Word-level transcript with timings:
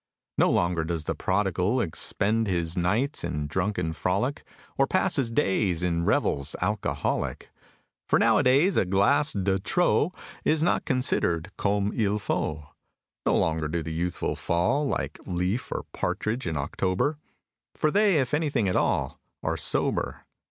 No 0.35 0.49
longer 0.49 0.83
does 0.83 1.03
the 1.03 1.13
Prodigal 1.13 1.79
Expend 1.79 2.47
his 2.47 2.75
nights 2.75 3.23
in 3.23 3.45
drunken 3.45 3.93
frolic; 3.93 4.43
Or 4.75 4.87
pass 4.87 5.17
his 5.17 5.29
days 5.29 5.83
in 5.83 6.05
revels 6.05 6.55
al 6.59 6.77
Coholic; 6.77 7.49
For, 8.07 8.17
nowadays, 8.17 8.77
a 8.77 8.85
glass 8.85 9.31
de 9.31 9.59
trop 9.59 10.17
Is 10.43 10.63
not 10.63 10.85
considered 10.85 11.51
comme 11.55 11.93
il 11.95 12.17
faut. 12.17 12.69
No 13.27 13.37
longer 13.37 13.67
do 13.67 13.83
the 13.83 13.93
youthful 13.93 14.35
fall, 14.35 14.87
Like 14.87 15.19
leaf 15.27 15.71
or 15.71 15.83
partridge 15.93 16.47
in 16.47 16.57
October; 16.57 17.19
For 17.75 17.91
they, 17.91 18.19
if 18.19 18.33
anything 18.33 18.67
at 18.67 18.75
all, 18.75 19.19
Are 19.43 19.55
sober. 19.55 20.25